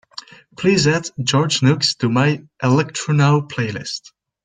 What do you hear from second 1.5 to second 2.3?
nooks to